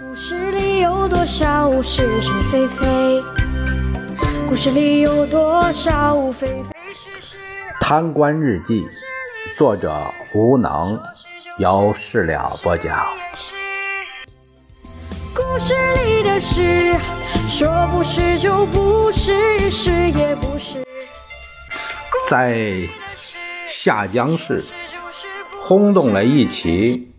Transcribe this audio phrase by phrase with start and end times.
[0.00, 3.22] 故事里有多少是是非非？
[4.48, 6.54] 故事里有多少非非
[6.94, 7.36] 是是？
[7.78, 8.88] 贪官日记，
[9.54, 10.98] 作者无能，
[11.58, 13.06] 由事了播讲。
[15.34, 15.74] 故事
[16.06, 16.94] 里的事，
[17.50, 20.82] 说不是就不是，是也不是。
[22.26, 22.88] 在
[23.70, 24.64] 下江市，
[25.62, 27.11] 轰动了一起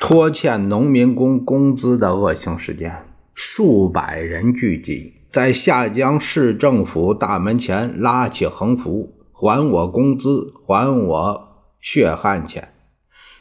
[0.00, 11.48] 拖欠农民工工资的恶性事件，数百人聚集在下江市政府大门前，拉起横幅：“还我工资，还我
[11.80, 12.68] 血汗钱！”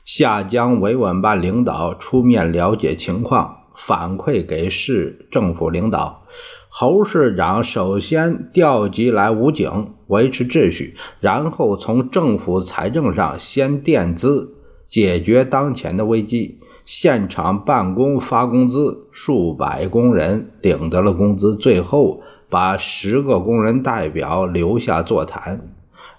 [0.05, 6.23] 下江维稳办领导出面了解情况，反馈给市政府领导。
[6.69, 14.55] 侯市长首先调集来武警维持秩序，然后从政府财政上先垫资
[14.93, 16.59] 解决当前的危机。
[16.85, 21.55] 现场办公发工资，数百工人领得了工资。
[21.55, 25.61] 最后把十个工人代表留下座谈。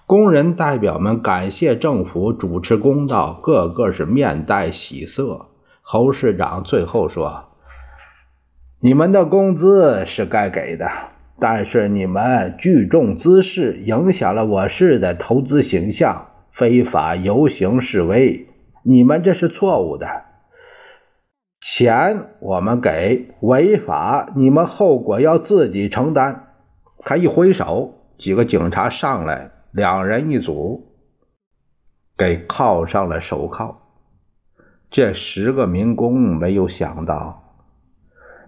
[0.05, 5.45] 工人代表们感谢政府主持公道，个个是面带喜色。
[5.81, 7.45] 侯市长最后说。
[8.81, 10.85] 你们的工资是该给的，
[11.39, 18.47] 但是你们聚众滋事，影响了我市的投资形象，非法游行示威，
[18.87, 20.07] 你们这是错误的。
[21.59, 26.53] 钱我们给，违法你们后果要自己承担。
[26.99, 30.85] 他一挥手，几个警察上来，两人一组，
[32.15, 33.81] 给铐上了手铐。
[34.91, 37.41] 这十个民工没有想到。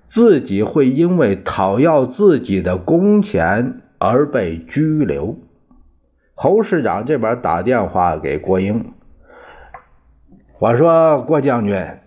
[0.07, 5.35] 自己会因为讨要自己的工钱而被拘留。
[6.35, 8.93] 侯市长这边打电话给郭英，
[10.59, 11.99] 我说郭将军，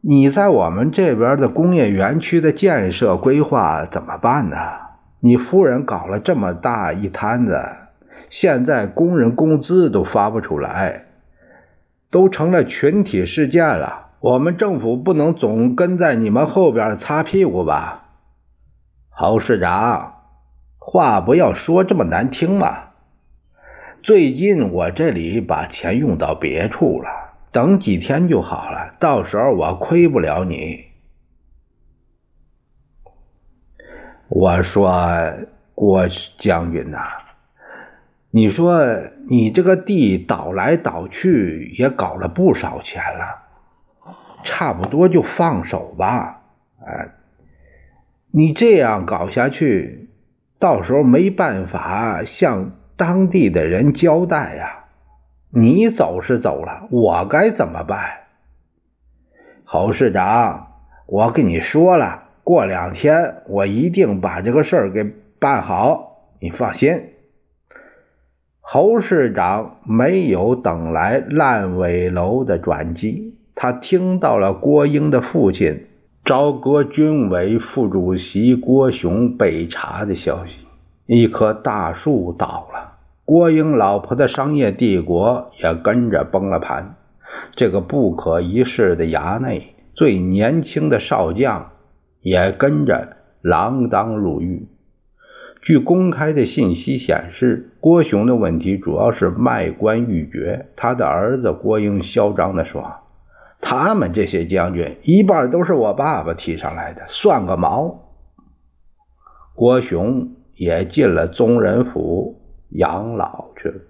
[0.00, 4.56] 你在我们这边的工业园区的建设规划怎么办呢？
[5.20, 7.62] 你夫人搞了这么大一摊子，
[8.30, 11.04] 现在工人工资都发不出来，
[12.10, 14.06] 都成了群体事件了。
[14.20, 18.04] 我们政府不能总跟在你们后边擦屁股吧，
[19.10, 20.14] 侯市长，
[20.78, 22.74] 话不要说这么难听嘛。
[24.02, 30.86] 最近我这里把钱用到别处了，等几天就好了，到时候我亏不了你。
[34.28, 35.34] 我说
[35.74, 36.08] 郭
[36.38, 36.98] 将军呐，
[38.30, 38.82] 你说
[39.28, 43.42] 你这个地倒来倒去也搞了不少钱了。
[44.44, 46.42] 差不多就放手吧，
[46.84, 47.10] 哎，
[48.32, 50.08] 你这样搞下去，
[50.58, 54.81] 到时候没办法向当地的人交代呀。
[55.54, 58.20] 你走是走了，我该怎么办？
[59.64, 60.68] 侯市长，
[61.06, 65.04] 我跟你说了，过两天我一定把这个事儿给
[65.38, 67.10] 办好，你放心。
[68.60, 73.36] 侯市长没有等来烂尾楼的转机。
[73.54, 75.86] 他听到了郭英的父亲
[76.24, 80.52] 朝歌军委副主席郭雄被查的消息，
[81.04, 82.71] 一棵大树倒了，
[83.24, 86.96] 郭英老婆的商业帝国也跟着崩了盘。
[87.56, 91.72] 这个不可一世的衙内最年轻的少将
[92.20, 94.68] 也跟着锒铛入狱。
[95.62, 100.66] 据公开的信息显示，郭雄的问题主要是卖官鬻爵。
[100.76, 102.96] 他的儿子郭英嚣张地说。
[103.64, 108.10] 他们这些将军一半都是我爸爸提上来的，算个毛！
[109.54, 112.41] 郭雄也进了宗人府
[112.76, 113.80] 养老去了。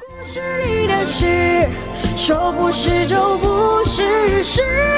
[0.00, 1.68] 故事里的事，
[2.16, 4.97] 说不是就不是，是。